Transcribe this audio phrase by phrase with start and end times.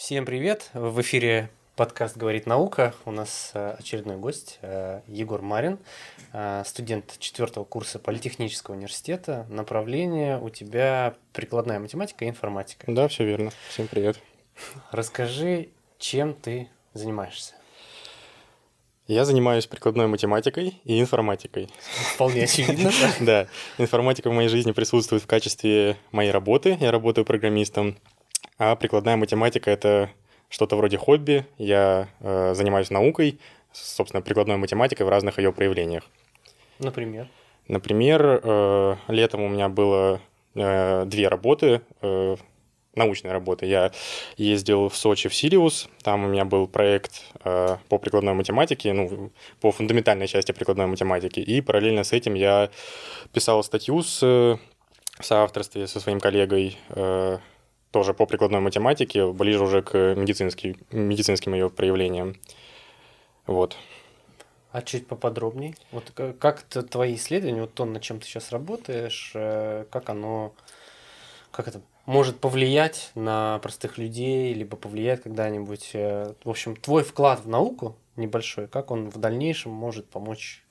[0.00, 0.70] Всем привет!
[0.72, 2.94] В эфире подкаст «Говорит наука».
[3.04, 5.78] У нас э, очередной гость э, Егор Марин,
[6.32, 9.46] э, студент четвертого курса Политехнического университета.
[9.50, 12.90] Направление у тебя прикладная математика и информатика.
[12.90, 13.50] Да, все верно.
[13.68, 14.18] Всем привет.
[14.90, 15.68] Расскажи,
[15.98, 17.52] чем ты занимаешься?
[19.06, 21.68] Я занимаюсь прикладной математикой и информатикой.
[22.14, 22.90] Вполне очевидно.
[23.20, 26.78] Да, информатика в моей жизни присутствует в качестве моей работы.
[26.80, 27.98] Я работаю программистом.
[28.60, 30.10] А прикладная математика— это
[30.50, 31.46] что-то вроде хобби.
[31.56, 33.40] Я э, занимаюсь наукой,
[33.72, 36.04] собственно, прикладной математикой в разных ее проявлениях.
[36.78, 37.26] Например?
[37.68, 40.20] Например, э, летом у меня было
[40.54, 42.36] э, две работы, э,
[42.94, 43.64] научные работы.
[43.64, 43.92] Я
[44.36, 49.32] ездил в Сочи в Сириус, там у меня был проект э, по прикладной математике, ну,
[49.62, 52.68] по фундаментальной части прикладной математики, и параллельно с этим я
[53.32, 54.58] писал статью с, в
[55.22, 57.38] соавторстве со своим коллегой э,
[57.90, 62.36] тоже по прикладной математике, ближе уже к медицинским, медицинским ее проявлениям.
[63.46, 63.76] Вот.
[64.72, 65.74] А чуть поподробнее.
[65.90, 70.54] Вот как это твои исследования, вот то, над чем ты сейчас работаешь, э, как оно,
[71.50, 75.90] как это может повлиять на простых людей, либо повлиять когда-нибудь.
[75.94, 80.62] Э, в общем, твой вклад в науку небольшой, как он в дальнейшем может помочь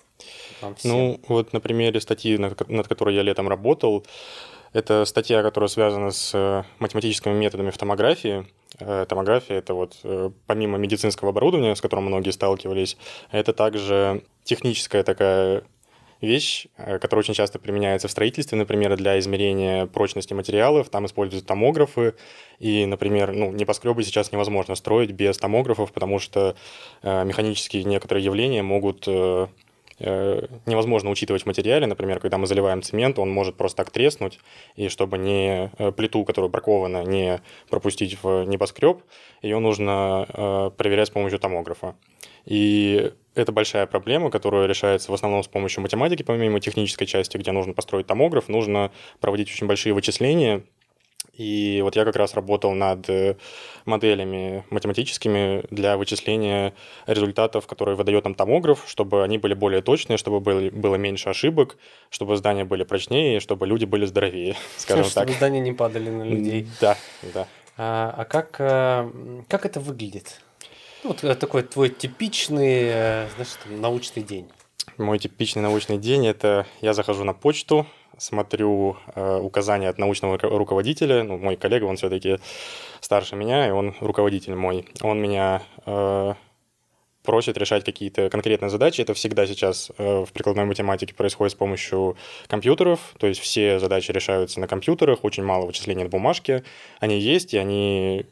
[0.62, 0.92] нам всем?
[0.92, 4.06] Ну, вот на примере статьи, над которой я летом работал,
[4.74, 8.46] это статья, которая связана с э, математическими методами в томографии.
[8.80, 12.98] Э, томография— это вот э, помимо медицинского оборудования, с которым многие сталкивались,
[13.32, 15.64] это также техническая такая
[16.22, 20.90] вещь, которая очень часто применяется в строительстве, например, для измерения прочности материалов.
[20.90, 22.14] Там используют томографы.
[22.60, 26.58] И, например, ну, небоскребы сейчас невозможно строить без томографов, потому что
[27.04, 29.08] механические некоторые явления могут
[30.00, 31.88] невозможно учитывать в материале.
[31.88, 34.40] Например, когда мы заливаем цемент, он может просто так треснуть,
[34.76, 39.02] и чтобы не э, плиту, которая бракована, не пропустить в небоскреб,
[39.42, 41.96] ее нужно э, проверять с помощью томографа.
[42.46, 47.52] И это большая проблема, которая решается в основном с помощью математики, помимо технической части, где
[47.52, 50.64] нужно построить томограф, нужно проводить очень большие вычисления,
[51.40, 53.38] и вот я как раз работал над э,
[53.86, 56.74] моделями математическими для вычисления
[57.08, 61.78] результатов, которые выдает нам томограф, чтобы они были более точные, чтобы было, было меньше ошибок,
[62.10, 65.24] чтобы здания были прочнее, чтобы люди были здоровее, скажем Все, так.
[65.30, 66.68] Чтобы здания не падали на людей.
[66.82, 66.98] Да,
[67.34, 67.48] да.
[67.78, 69.10] А, а как, э,
[69.48, 70.42] как это выглядит?
[71.06, 74.50] Вот э, такой твой типичный, значит, научный день.
[74.98, 77.88] Мой типичный научный день– это я захожу на почту,
[78.20, 81.24] смотрю э, указания от научного руководителя.
[81.24, 82.38] Ну, мой коллега, он все-таки
[83.02, 84.86] старше меня, и он руководитель мой.
[85.02, 86.34] Он меня э,
[87.24, 89.02] просит решать какие-то конкретные задачи.
[89.02, 93.00] Это всегда сейчас э, в прикладной математике происходит с помощью компьютеров.
[93.20, 96.64] То есть все задачи решаются на компьютерах, очень мало вычислений на бумажке.
[97.00, 98.26] Они есть, и они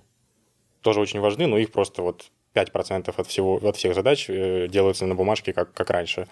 [0.82, 5.06] тоже очень важны, но их просто вот 5% от, всего, от всех задач э, делаются
[5.06, 6.28] на бумажке, как, как раньше.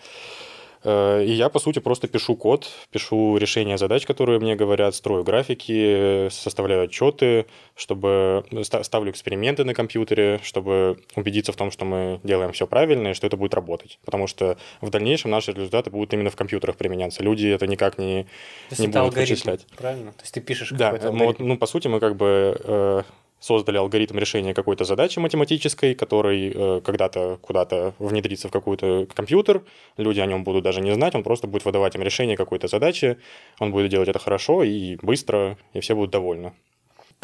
[0.85, 5.23] Э, и я, по сути, просто пишу код, пишу решения задач, которые мне говорят, строю
[5.23, 8.45] графики, составляю отчеты, чтобы
[8.81, 13.25] ставлю эксперименты на компьютере, чтобы убедиться в том, что мы делаем все правильно и что
[13.25, 13.99] это будет работать.
[14.05, 17.23] Потому что в дальнейшем наши результаты будут именно в компьютерах применяться.
[17.23, 18.27] Люди это никак не,
[18.77, 19.65] не будут алгоритм, вычислять.
[19.75, 20.11] Правильно?
[20.11, 21.47] То есть ты пишешь да, какой-то алгоритм.
[21.47, 23.03] ну, по сути, мы как бы э,
[23.45, 29.63] создали алгоритм решения какой-то задачи математической, который э, когда-то куда-то внедрится в какой-то компьютер,
[29.97, 33.17] люди о нем будут даже не знать, он просто будет выдавать им решение какой-то задачи,
[33.59, 36.53] он будет делать это хорошо и быстро, и все будут довольны.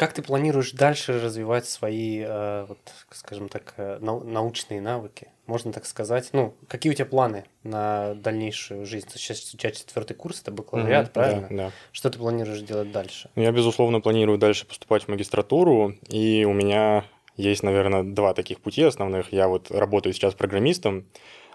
[0.02, 2.80] Как ты планируешь дальше развивать свои, э, вот,
[3.12, 5.28] скажем так, э, научные навыки?
[5.46, 6.30] Можно так сказать.
[6.32, 9.06] Ну, какие у тебя планы на дальнейшую жизнь?
[9.14, 11.46] Сейчас у тебя четвертый курс, это бакалавриат, mm-hmm, правильно?
[11.50, 11.70] Да, да.
[11.92, 13.30] Что ты планируешь делать дальше?
[13.36, 17.04] Я, безусловно, планирую дальше поступать в магистратуру, и у меня
[17.36, 19.32] есть, наверное, два таких пути основных.
[19.32, 21.06] Я вот работаю сейчас программистом,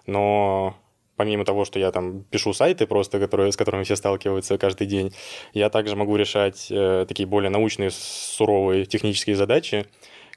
[0.05, 0.77] но
[1.17, 5.13] помимо того, что я там пишу сайты просто, которые, с которыми все сталкиваются каждый день,
[5.53, 9.87] я также могу решать э, такие более научные, суровые технические задачи,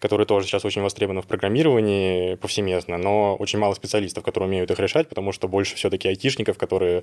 [0.01, 4.79] которые тоже сейчас очень востребованы в программировании повсеместно, но очень мало специалистов, которые умеют их
[4.81, 7.03] решать, потому что больше все-таки айтишников, которые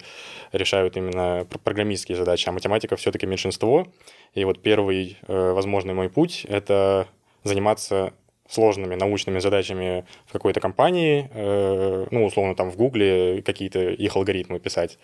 [0.52, 3.88] решают именно программистские задачи, а математиков все-таки меньшинство.
[4.34, 7.08] И вот первый э, возможный мой путь— это
[7.44, 8.14] заниматься
[8.50, 14.60] сложными научными задачами в какой-то компании, э, ну, условно, там в Гугле какие-то их алгоритмы
[14.60, 14.98] писать.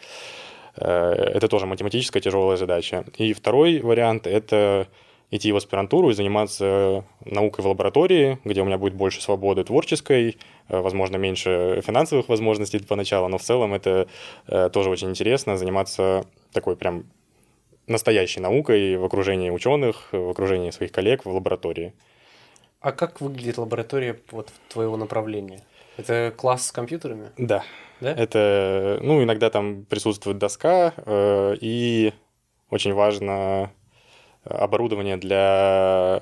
[0.76, 3.06] Э, это тоже математическая тяжелая задача.
[3.18, 4.88] И второй вариант— это
[5.32, 10.38] идти в аспирантуру и заниматься наукой в лаборатории, где у меня будет больше свободы творческой,
[10.70, 14.08] э, возможно, меньше финансовых возможностей поначалу, но в целом это
[14.72, 17.06] тоже очень интересно, заниматься такой прям
[17.88, 21.94] настоящей наукой в окружении ученых, в окружении своих коллег в лаборатории.
[22.84, 25.62] А как выглядит лаборатория вот твоего направления?
[25.96, 27.32] Это класс с компьютерами?
[27.38, 27.64] Да.
[28.02, 28.12] Да?
[28.12, 32.14] Это, ну, иногда там присутствует доска, э, и
[32.70, 33.72] очень важно
[34.44, 36.22] оборудование для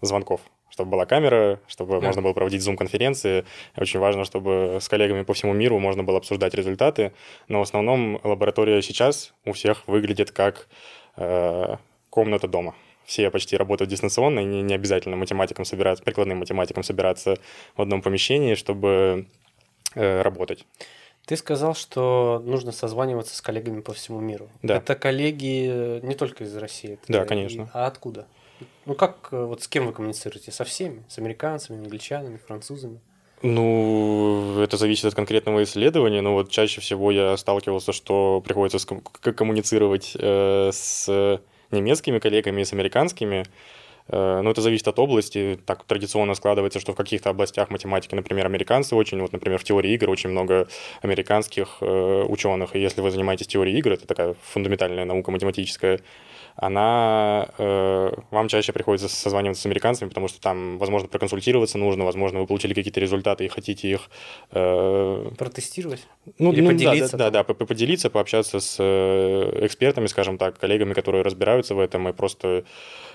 [0.00, 0.40] звонков
[0.70, 2.06] чтобы была камера, чтобы да.
[2.06, 3.44] можно было проводить зум-конференции.
[3.76, 7.12] Очень важно, чтобы с коллегами по всему миру можно было обсуждать результаты.
[7.48, 10.68] Но в основном лаборатория сейчас у всех выглядит как
[11.16, 11.78] э,
[12.10, 12.76] комната дома.
[13.08, 17.38] Все почти работают дистанционно, и не, не обязательно математикам собираться, прикладным математикам собираться
[17.74, 19.24] в одном помещении, чтобы
[19.94, 20.66] э, работать.
[21.24, 24.50] Ты сказал, что нужно созваниваться с коллегами по всему миру.
[24.62, 24.76] Да.
[24.76, 26.98] Это коллеги не только из России.
[27.08, 27.70] Да, конечно.
[27.72, 28.26] А откуда?
[28.84, 30.52] Ну как, э, вот с кем вы коммуницируете?
[30.52, 31.02] Со всеми?
[31.08, 33.00] С американцами, англичанами, французами?
[33.40, 38.86] Ну, это зависит от конкретного исследования, но вот чаще всего я сталкивался, что приходится
[39.22, 41.40] коммуницировать э, с
[41.70, 43.44] немецкими коллегами и с американскими.
[44.08, 45.58] Э, но это зависит от области.
[45.66, 49.92] Так традиционно складывается, что в каких-то областях математики, например, американцы очень, вот, например, в теории
[49.92, 50.68] игр очень много
[51.02, 52.74] американских э, ученых.
[52.74, 56.00] И если вы занимаетесь теорией игр, это такая фундаментальная наука математическая,
[56.60, 62.40] она э, вам чаще приходится созваниваться с американцами, потому что там, возможно, проконсультироваться нужно, возможно,
[62.40, 64.10] вы получили какие-то результаты и хотите их...
[64.50, 66.04] Э, Протестировать?
[66.38, 67.16] Ну, Или ну поделиться?
[67.16, 72.08] Да, да, да, поделиться, пообщаться с э, экспертами, скажем так, коллегами, которые разбираются в этом,
[72.08, 72.64] и просто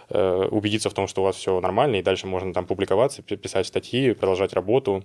[0.10, 3.68] э, убедиться в том, что у вас все нормально, и дальше можно там публиковаться, писать
[3.68, 5.04] статьи, продолжать работу.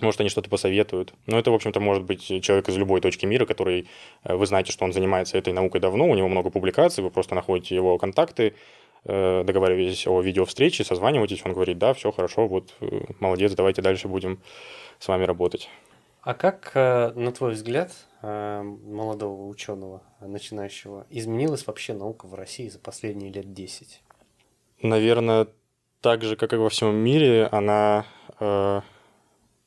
[0.00, 1.14] Может, они что-то посоветуют.
[1.26, 3.88] Но это, в общем-то, может быть человек из любой точки мира, который,
[4.24, 7.34] э, вы знаете, что он занимается этой наукой давно, у него много публикаций, вы просто
[7.34, 8.54] находите его контакты,
[9.04, 14.08] э, договариваетесь о видеовстрече, созваниваетесь, он говорит, да, все хорошо, вот, э, молодец, давайте дальше
[14.08, 14.40] будем
[14.98, 15.68] с вами работать.
[16.22, 17.92] А как, на твой взгляд,
[18.22, 24.00] молодого ученого, начинающего, изменилась вообще наука в России за последние лет 10?
[24.80, 25.48] Наверное,
[26.00, 28.06] так же, как и во всем мире, она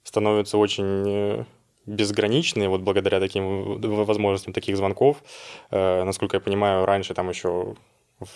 [0.07, 1.44] становятся очень э,
[1.86, 5.18] безграничные, вот благодаря таким возможностям таких звонков.
[5.69, 7.75] Э, насколько я понимаю, раньше там еще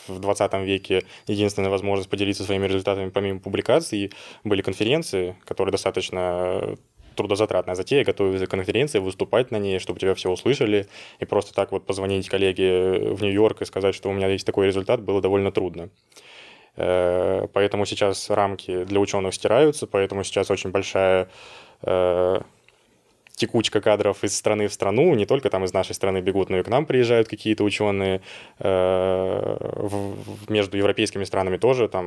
[0.07, 4.11] в 20 веке единственная возможность поделиться своими результатами помимо публикаций
[4.43, 6.77] были конференции, которые достаточно
[7.15, 10.87] трудозатратная затея, готовить конференции, выступать на ней, чтобы тебя все услышали,
[11.19, 14.67] и просто так вот позвонить коллеге в Нью-Йорк и сказать, что у меня есть такой
[14.67, 15.89] результат, было довольно трудно.
[16.77, 21.29] Э, поэтому сейчас рамки для ученых стираются, поэтому сейчас очень большая
[21.81, 22.41] э,
[23.41, 26.63] текучка кадров из страны в страну, не только там из нашей страны бегут, но и
[26.63, 28.21] к нам приезжают какие-то ученые,
[28.59, 29.57] э,
[30.47, 32.05] между европейскими странами тоже, там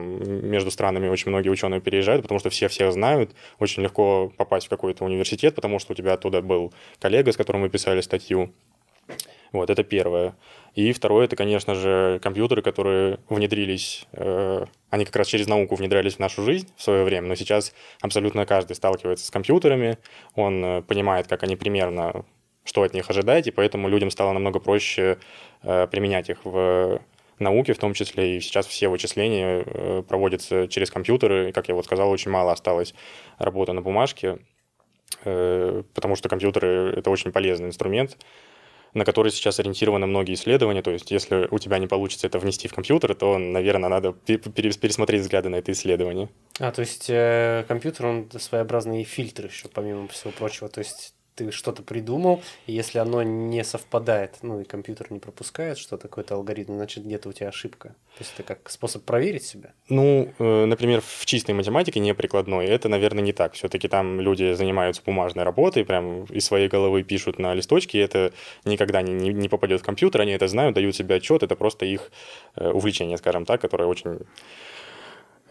[0.49, 4.71] между странами очень многие ученые переезжают, потому что все всех знают, очень легко попасть в
[4.71, 8.51] какой-то университет, потому что у тебя оттуда был коллега, с которым вы писали статью.
[9.55, 10.35] Вот, это первое.
[10.75, 16.17] И второе, это, конечно же, компьютеры, которые внедрились, э, они как раз через науку внедрялись
[16.17, 19.99] в нашу жизнь в свое время, но сейчас абсолютно каждый сталкивается с компьютерами,
[20.35, 22.25] он э, понимает, как они примерно,
[22.65, 25.19] что от них ожидать, и поэтому людям стало намного проще
[25.63, 27.01] э, применять их в
[27.39, 31.77] науке в том числе, и сейчас все вычисления э, проводятся через компьютеры, и, как я
[31.77, 32.93] вот сказал, очень мало осталось
[33.39, 34.39] работы на бумажке,
[35.25, 38.17] э, потому что компьютеры— это очень полезный инструмент,
[38.95, 40.83] на который сейчас ориентированы многие исследования.
[40.83, 45.23] То есть, если у тебя не получится это внести в компьютер, то, наверное, надо пересмотреть
[45.23, 46.29] взгляды на это исследование.
[46.61, 50.69] А, то есть э, компьютер, он своеобразный фильтр еще, помимо всего прочего.
[50.69, 55.79] То есть ты что-то придумал, и если оно не совпадает, ну и компьютер не пропускает
[55.79, 57.89] что-то, какой-то алгоритм, значит где-то у тебя ошибка.
[58.17, 59.73] То есть это как способ проверить себя?
[59.89, 63.55] Ну, э, например, в чистой математике, не прикладной, это, наверное, не так.
[63.55, 68.33] Все-таки там люди занимаются бумажной работой, прям из своей головы пишут на листочке, это
[68.65, 71.87] никогда не, не, не попадет в компьютер, они это знают, дают себе отчет, это просто
[71.87, 72.13] их
[72.57, 74.21] э, увлечение, скажем так, которое очень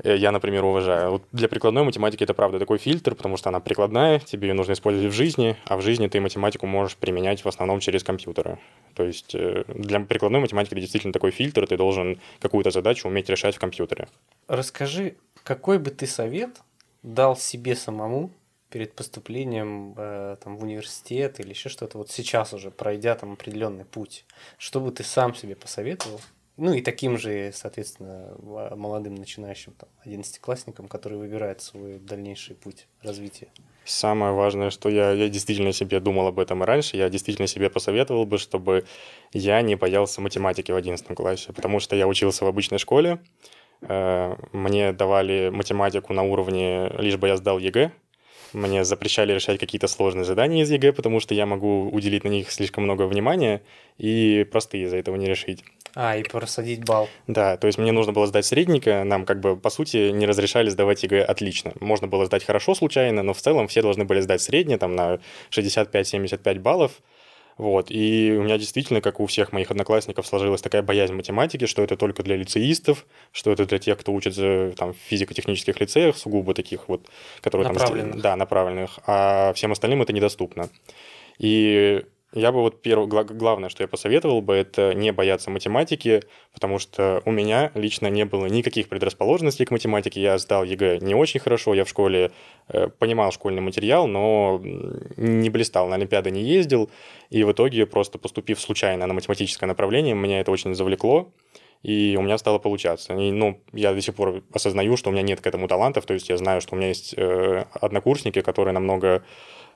[0.04, 1.12] я, например, уважаю.
[1.12, 4.74] Вот для прикладной математики это правда такой фильтр, потому что она прикладная, тебе ее нужно
[4.74, 8.60] использовать в жизни, а в жизни ты математику можешь применять в основном через компьютеры.
[8.96, 13.30] То есть э, для прикладной математики это действительно такой фильтр, ты должен какую-то задачу уметь
[13.30, 14.08] решать в компьютере.
[14.48, 16.62] Расскажи, какой бы ты совет
[17.04, 18.32] дал себе самому
[18.74, 23.86] перед поступлением э, там, в университет или еще что-то, вот сейчас уже пройдя там определенный
[23.86, 24.26] путь,
[24.58, 26.20] что бы ты сам себе посоветовал,
[26.58, 28.36] ну и таким же, соответственно,
[28.76, 33.48] молодым начинающим там, одиннадцатиклассникам, которые выбирают свой дальнейший путь развития.
[33.86, 37.70] Самое важное, что я, я действительно себе думал об этом и раньше, я действительно себе
[37.70, 38.86] посоветовал бы, чтобы
[39.34, 43.20] я не боялся математики в одиннадцатом классе, потому что я учился в обычной школе,
[43.82, 47.92] э, мне давали математику на уровне, лишь бы я сдал ЕГЭ,
[48.54, 52.52] Мне запрещали решать какие-то сложные задания из ЕГЭ, потому что я могу уделить на них
[52.52, 53.64] слишком много внимания
[53.98, 55.64] и простые из-за этого не решить.
[55.96, 57.08] А, и просадить балл.
[57.28, 60.70] Да, то есть мне нужно было сдать средненько, нам как бы по сути не разрешали
[60.70, 61.74] сдавать ЕГЭ отлично.
[61.80, 65.20] Можно было сдать хорошо случайно, но в целом все должны были сдать среднее, там на
[65.52, 66.94] 65-75 баллов,
[67.58, 67.92] вот.
[67.92, 71.96] И у меня действительно, как у всех моих одноклассников, сложилась такая боязнь математики, что это
[71.96, 76.90] только для лицеистов, что это для тех, кто учится там, в физико-технических лицеях, сугубо таких
[76.90, 77.08] вот,
[77.42, 78.14] которые направленных.
[78.14, 78.22] там...
[78.22, 79.00] Да, направленных.
[79.06, 80.70] А всем остальным это недоступно.
[81.38, 86.22] И я бы вот первое, главное, что я посоветовал бы, это не бояться математики,
[86.54, 90.22] потому что у меня лично не было никаких предрасположенностей к математике.
[90.22, 92.32] Я сдал ЕГЭ не очень хорошо, я в школе
[92.70, 96.90] э, понимал школьный материал, но не блистал, на Олимпиады не ездил,
[97.30, 101.32] и в итоге просто поступив случайно на математическое направление, меня это очень завлекло,
[101.84, 103.14] и у меня стало получаться.
[103.14, 106.14] И, ну, я до сих пор осознаю, что у меня нет к этому талантов, то
[106.14, 109.24] есть я знаю, что у меня есть э, однокурсники, которые намного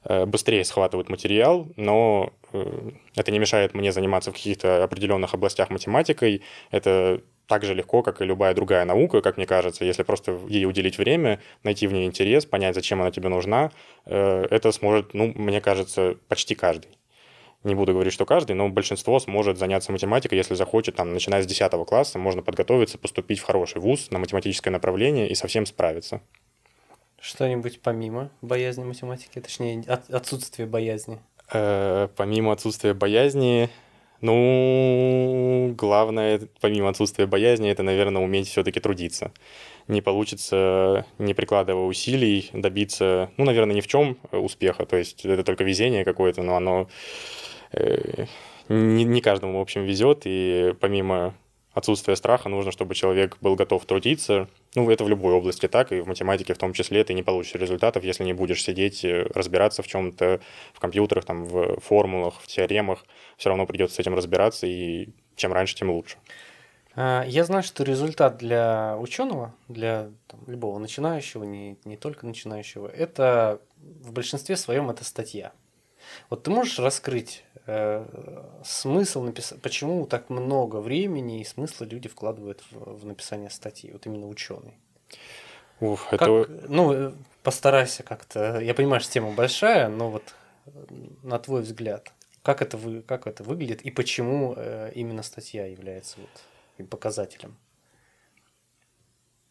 [0.04, 6.44] быстрее схватывают материал, но э, это не мешает мне заниматься в каких-то определенных областях математикой.
[6.72, 10.66] Это так же легко, как и любая другая наука, как мне кажется, если просто ей
[10.66, 13.72] уделить время, найти в ней интерес, понять, зачем она тебе нужна,
[14.06, 16.98] э, это сможет, ну, мне кажется, почти каждый.
[17.64, 21.48] Не буду говорить, что каждый, но большинство сможет заняться математикой, если захочет, там, начиная с
[21.48, 26.22] 10 класса, можно подготовиться, поступить в хороший вуз на математическое направление и совсем справиться.
[27.20, 31.20] Что-нибудь помимо боязни математики, точнее, от, отсутствие боязни?
[31.52, 33.70] Э, помимо отсутствия боязни,
[34.22, 39.32] ну, главное, помимо отсутствия боязни, это, наверное, уметь все-таки трудиться.
[39.88, 44.86] Не получится, не прикладывая усилий, добиться, ну, наверное, ни в чем успеха.
[44.86, 46.90] То есть это только везение какое-то, но оно
[47.72, 48.26] э,
[48.70, 50.22] не, не каждому, в общем, везет.
[50.26, 51.36] И помимо
[51.78, 54.48] отсутствия страха, нужно, чтобы человек был готов трудиться.
[54.74, 57.54] Ну, это в любой области так, и в математике в том числе ты не получишь
[57.54, 60.40] результатов, если не будешь сидеть, разбираться в чем-то,
[60.74, 63.06] в компьютерах, там, в формулах, в теоремах.
[63.38, 66.18] Все равно придется с этим разбираться, и чем раньше, тем лучше.
[66.96, 72.88] А, я знаю, что результат для ученого, для там, любого начинающего, не, не только начинающего,
[72.88, 75.52] это в большинстве своем это статья.
[76.30, 77.47] Вот ты можешь раскрыть э,
[78.64, 84.06] смысл написать, почему так много времени и смысла люди вкладывают в, в написание статьи, вот
[84.06, 84.76] именно ученый.
[85.80, 86.48] Уф, как, это...
[86.68, 87.12] Ну, э,
[87.44, 88.60] постарайся как-то.
[88.60, 90.24] Я понимаю, что тема большая, но вот
[90.66, 90.72] э,
[91.24, 96.18] на твой взгляд, как это, вы, как это выглядит и почему э, именно статья является
[96.20, 97.58] вот показателем?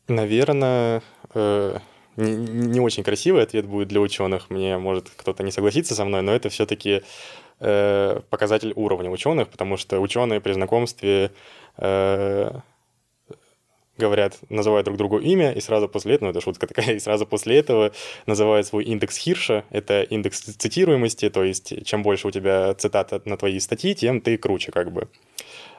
[0.08, 1.02] Наверное,
[1.35, 1.78] э,
[2.16, 4.50] не, не очень красивый ответ будет для ученых.
[4.50, 7.02] Мне может кто-то не согласиться со мной, но это все-таки
[7.60, 11.32] э, показатель уровня ученых, потому что ученые при знакомстве
[11.76, 12.50] э,
[13.98, 17.26] говорят, называют друг другу имя, и сразу после этого, ну это шутка такая, и сразу
[17.26, 17.92] после этого
[18.26, 23.36] называют свой индекс Хирша, это индекс цитируемости, то есть чем больше у тебя цитат на
[23.36, 25.08] твои статьи, тем ты круче как бы.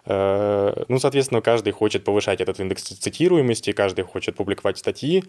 [0.06, 5.24] Э, ну, соответственно, каждый хочет повышать этот индекс цитируемости, каждый хочет публиковать статьи,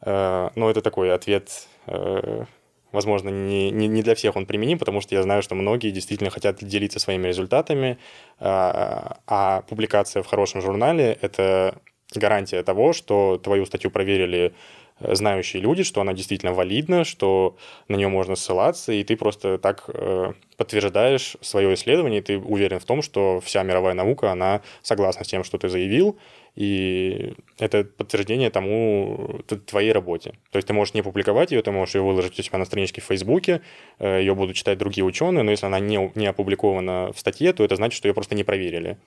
[0.00, 2.44] э, но это такой ответ э,
[2.92, 6.30] возможно, не, не, не для всех он применим, потому что я знаю, что многие действительно
[6.30, 7.98] хотят делиться своими результатами,
[8.38, 11.76] а, а публикация в хорошем журнале— это
[12.14, 14.52] гарантия того, что твою статью проверили
[15.00, 17.56] знающие люди, что она действительно валидна, что
[17.88, 22.78] на нее можно ссылаться, и ты просто так э, подтверждаешь свое исследование, и ты уверен
[22.78, 26.18] в том, что вся мировая наука, она согласна с тем, что ты заявил,
[26.54, 30.34] и это подтверждение тому твоей работе.
[30.50, 33.00] То есть ты можешь не публиковать ее, ты можешь ее выложить у себя на страничке
[33.00, 33.62] в Фейсбуке,
[33.98, 37.64] э, ее будут читать другие ученые, но если она не, не опубликована в статье, то
[37.64, 38.98] это значит, что ее просто не проверили.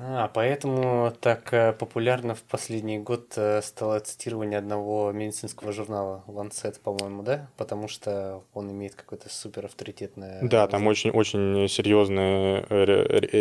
[0.00, 6.76] А, поэтому так э, популярно в последний год э, стало цитирование одного медицинского журнала Lancet,
[6.80, 7.48] по-моему, да?
[7.56, 10.38] Потому что он имеет какое-то супер авторитетное...
[10.42, 12.64] Да, там очень-очень серьезные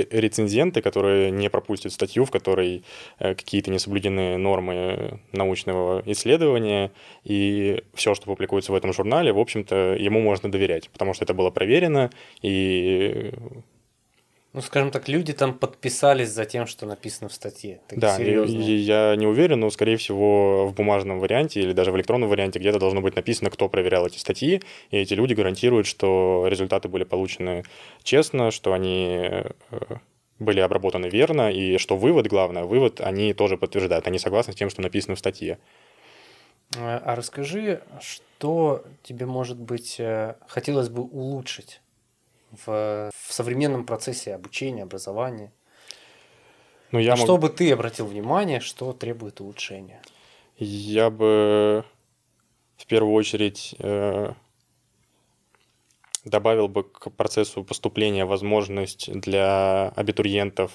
[0.09, 2.83] рецензенты, которые не пропустят статью, в которой
[3.19, 6.91] э, какие-то несоблюдены нормы научного исследования,
[7.23, 11.35] и все, что публикуется в этом журнале, в общем-то, ему можно доверять, потому что это
[11.35, 12.09] было проверено,
[12.41, 13.31] и
[14.57, 17.79] ну, скажем так, люди там подписались за тем, что написано в статье.
[17.87, 18.79] Так да, серьезные.
[18.79, 22.79] я не уверен, но, скорее всего, в бумажном варианте или даже в электронном варианте где-то
[22.79, 27.65] должно быть написано, кто проверял эти статьи, и эти люди гарантируют, что результаты были получены
[28.01, 29.51] честно, что они э,
[30.39, 34.71] были обработаны верно, и что вывод, главное, вывод они тоже подтверждают, они согласны с тем,
[34.71, 35.59] что написано в статье.
[36.75, 41.79] А, а расскажи, что тебе, может быть, э, хотелось бы улучшить
[42.51, 45.51] в, в современном процессе обучения, образования?
[46.91, 47.25] Ну, я На мог...
[47.25, 50.01] что бы ты обратил внимание, что требует улучшения?
[50.57, 51.85] Я бы
[52.77, 54.33] в первую очередь э,
[56.23, 60.71] добавил бы к процессу поступления возможность для абитуриентов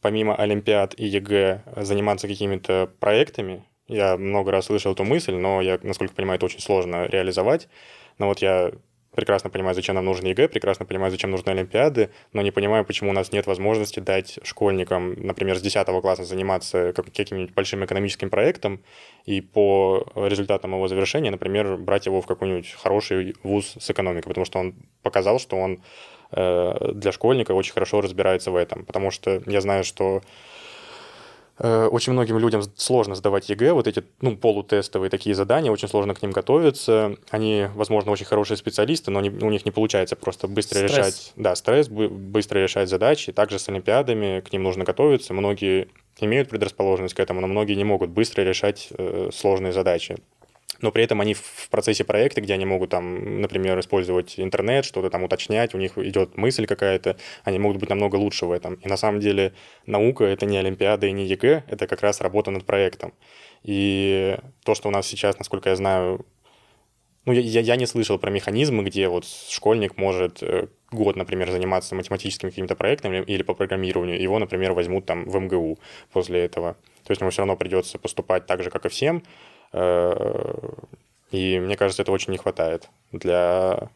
[0.00, 3.64] помимо Олимпиад и ЕГЭ заниматься какими-то проектами.
[3.88, 7.68] Я много раз слышал эту мысль, но я, насколько понимаю, это очень сложно реализовать.
[8.18, 8.72] Но вот я
[9.16, 13.10] прекрасно понимаю, зачем нам нужен ЕГЭ, прекрасно понимаю, зачем нужны Олимпиады, но не понимаю, почему
[13.10, 18.80] у нас нет возможности дать школьникам, например, с 10 класса заниматься каким-нибудь большим экономическим проектом
[19.24, 24.44] и по результатам его завершения, например, брать его в какой-нибудь хороший вуз с экономикой, потому
[24.44, 25.82] что он показал, что он
[26.30, 28.84] э, для школьника очень хорошо разбирается в этом.
[28.84, 30.20] Потому что я знаю, что
[31.58, 36.22] очень многим людям сложно сдавать ЕГЭ, вот эти ну, полутестовые такие задания, очень сложно к
[36.22, 37.16] ним готовиться.
[37.30, 40.92] Они, возможно, очень хорошие специалисты, но не, у них не получается просто быстро стресс.
[40.92, 41.32] решать...
[41.36, 43.32] Да, стресс, быстро решать задачи.
[43.32, 45.32] Также с олимпиадами к ним нужно готовиться.
[45.32, 45.88] Многие
[46.20, 50.16] имеют предрасположенность к этому, но многие не могут быстро решать э, сложные задачи
[50.80, 55.10] но при этом они в процессе проекта, где они могут там, например, использовать интернет, что-то
[55.10, 58.74] там уточнять, у них идет мысль какая-то, они могут быть намного лучше в этом.
[58.74, 59.54] И на самом деле
[59.86, 63.14] наука— это не Олимпиада и не ЕГЭ, это как раз работа над проектом.
[63.62, 66.26] И то, что у нас сейчас, насколько я знаю,
[67.24, 71.96] ну, я, я не слышал про механизмы, где вот школьник может э, год, например, заниматься
[71.96, 75.80] математическими какими-то проектами или по программированию, его, например, возьмут там в МГУ
[76.12, 76.74] после этого.
[77.04, 79.24] То есть ему все равно придется поступать так же, как и всем,
[81.30, 83.90] и мне кажется, это очень не хватает для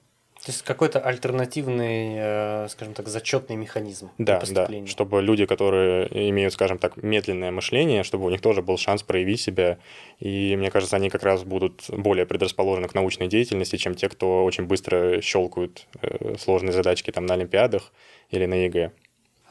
[0.45, 6.55] то есть какой-то альтернативный, э, скажем так, зачетный механизм да, Да, чтобы люди, которые имеют,
[6.55, 9.77] скажем так, медленное мышление, чтобы у них тоже был шанс проявить себя.
[10.19, 14.43] И мне кажется, они как раз будут более предрасположены к научной деятельности, чем те, кто
[14.45, 17.93] очень быстро щелкают э, сложные задачки там на Олимпиадах
[18.31, 18.93] или на ЕГЭ.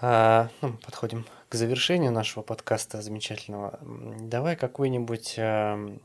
[0.02, 3.80] А, ну, подходим к завершению нашего подкаста замечательного.
[4.22, 6.00] Давай какой-нибудь, эм,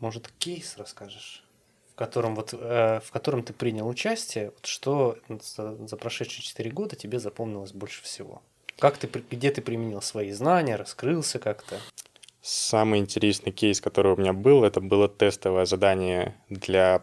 [0.00, 1.44] может, кейс расскажешь,
[1.92, 6.70] в котором, вот, э, в котором ты принял участие, вот что за, за прошедшие 4
[6.70, 8.42] года тебе запомнилось больше всего?
[8.78, 11.78] Как ты, где ты применил свои знания, раскрылся как-то?
[12.40, 17.02] Самый интересный кейс, который у меня был, это было тестовое задание для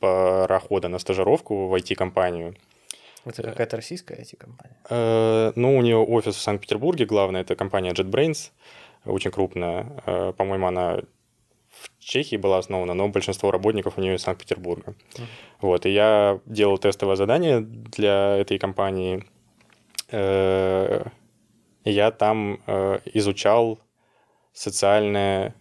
[0.00, 2.56] парохода на стажировку в IT-компанию.
[3.26, 4.76] Это какая-то российская IT-компания?
[4.88, 8.50] Э, ну, у нее офис в Санкт-Петербурге, главное, это компания JetBrains,
[9.04, 10.02] очень крупная.
[10.06, 11.00] Э, по-моему, она
[12.08, 14.94] Чехии была основана, но большинство работников у нее из Санкт-Петербурга.
[15.14, 15.22] Mm.
[15.60, 19.24] Вот, и я делал тестовое задание для этой компании.
[20.10, 21.04] Э,
[21.84, 22.60] я там
[23.14, 23.78] изучал
[24.52, 25.54] социальное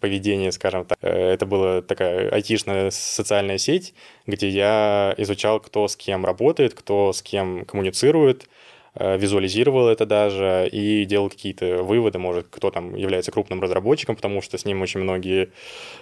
[0.00, 0.98] поведение, скажем так.
[1.02, 3.94] Э, это была такая айтишная социальная сеть,
[4.26, 8.46] где я изучал, кто с кем работает, кто с кем коммуницирует, э,
[8.94, 14.58] визуализировал это даже и делал какие-то выводы, может, кто там является крупным разработчиком, потому что
[14.58, 15.52] с ним очень многие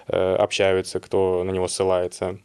[0.09, 2.39] э, общаются, кто на него ссылается.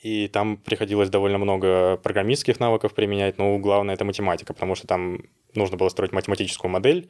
[0.00, 5.20] И там приходилось довольно много программистских навыков применять, но главное это математика, потому что там
[5.54, 7.08] нужно было строить математическую модель,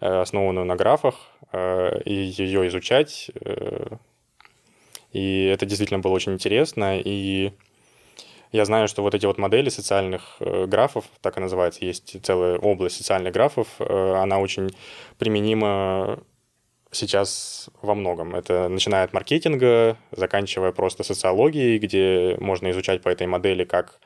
[0.00, 1.16] Э, основанную на графах,
[1.52, 3.32] э, и ее изучать.
[3.40, 3.96] Э,
[5.12, 7.00] и это действительно было очень интересно.
[7.00, 7.52] И
[8.52, 12.96] я знаю, что вот эти вот модели социальных графов, так и называется, есть целая область
[12.96, 14.70] социальных графов, она очень
[15.18, 16.18] применима
[16.90, 18.34] сейчас во многом.
[18.34, 24.00] Это начиная от маркетинга, заканчивая просто социологией, где можно изучать по этой модели, как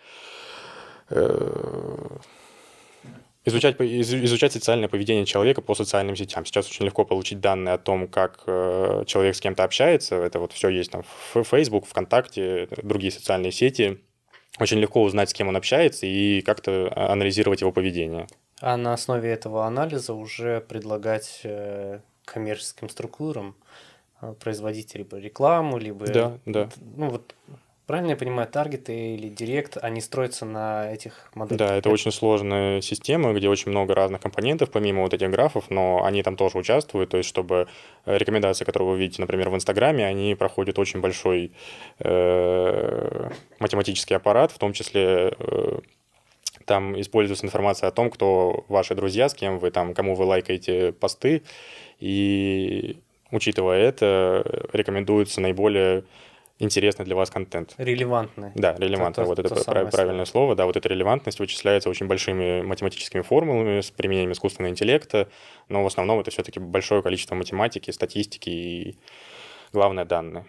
[3.45, 6.45] изучать, изучать социальное поведение человека по социальным сетям.
[6.45, 10.17] Сейчас очень легко получить данные о том, как э, человек с кем-то общается.
[10.17, 11.03] Это вот все есть там
[11.35, 14.01] в Facebook, ВКонтакте, другие социальные сети.
[14.59, 18.27] Очень легко узнать, с кем он общается и как-то анализировать его поведение.
[18.61, 23.57] А на основе этого анализа уже предлагать э, коммерческим структурам
[24.21, 26.07] э, производить либо рекламу, либо...
[26.07, 26.69] Да, да.
[26.97, 27.35] Ну вот
[27.87, 31.59] Правильно я понимаю, таргеты или директ, они строятся на этих моделях?
[31.59, 36.05] Да, это очень сложная система, где очень много разных компонентов, помимо вот этих графов, но
[36.05, 37.67] они там тоже участвуют, то есть чтобы
[38.07, 41.53] э, рекомендации, которые вы видите, например, в Инстаграме, они проходят очень большой
[43.63, 45.79] математический аппарат, в том числе э,
[46.67, 50.93] там используется информация о том, кто ваши друзья, с кем вы там, кому вы лайкаете
[50.93, 51.43] посты,
[51.99, 56.05] и учитывая это, рекомендуется наиболее
[56.59, 57.75] интересный для вас контент.
[57.79, 58.53] Релевантный.
[58.55, 59.25] Да, релевантный.
[59.25, 60.25] Вот это, это правильное слово.
[60.25, 60.57] слово.
[60.57, 65.29] Да, вот эта релевантность вычисляется очень большими математическими формулами с применением искусственного интеллекта,
[65.69, 68.97] но в основном это все-таки большое количество математики, статистики и,
[69.73, 70.45] главное, данные.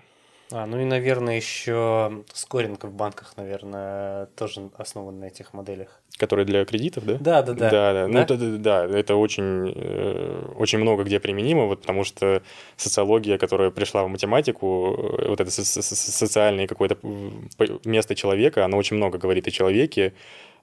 [0.52, 6.02] А, ну и, наверное, еще скоринг в банках, наверное, тоже основан на этих моделях.
[6.18, 7.18] Которые для кредитов, да?
[7.20, 7.70] Да, да, да.
[7.70, 8.08] Да, да.
[8.08, 12.44] Ну, да, да, да, это очень, э, очень много где применимо, вот, потому что
[12.76, 16.98] социология, которая пришла в математику, э, вот это социальное какое-то
[17.84, 20.14] место человека, оно очень много говорит о человеке,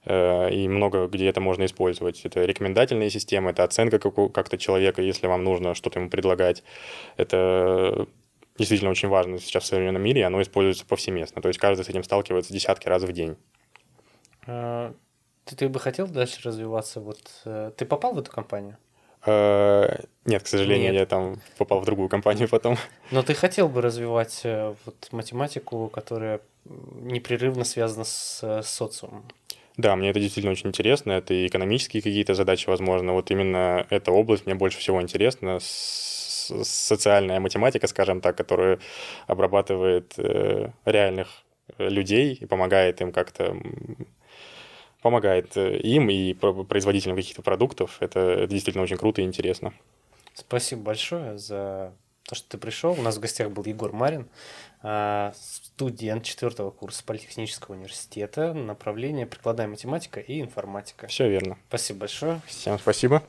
[0.05, 2.21] э, и много где это можно использовать.
[2.23, 6.63] Это рекомендательные системы, это оценка как-то человека, если вам нужно что-то ему предлагать.
[7.17, 8.07] Это
[8.57, 11.41] действительно очень важно сейчас в современном мире, и оно используется повсеместно.
[11.41, 13.37] То есть каждый с этим сталкивается десятки раз в день.
[14.47, 14.93] А,
[15.45, 16.99] ты, ты бы хотел дальше развиваться?
[16.99, 18.77] Вот э, ты попал в эту компанию?
[19.23, 21.01] А, нет, к сожалению, Нет.
[21.01, 22.77] я там попал в другую компанию потом.
[23.11, 29.25] Но ты хотел бы развивать э, вот математику, которая непрерывно связана с, с социумом?
[29.77, 31.13] Да, мне это действительно очень интересно.
[31.13, 33.13] Это и экономические какие-то задачи, возможно.
[33.13, 35.59] Вот именно эта область мне больше всего интересна.
[36.63, 38.79] Социальная математика, скажем так, которая
[39.27, 41.43] обрабатывает э, реальных
[41.77, 43.55] людей и помогает им как-то
[45.01, 47.97] помогает э, им и производителям каких-то продуктов.
[48.01, 49.73] Это, это действительно очень круто и интересно.
[50.33, 52.93] Спасибо большое за то, что ты пришел.
[52.93, 54.27] У нас в гостях был Егор Марин,
[54.83, 61.07] а, студент четвертого курса Политехнического университета, направление прикладная математика и информатика.
[61.07, 61.57] Все верно.
[61.67, 62.41] Спасибо большое.
[62.47, 63.23] Всем спасибо.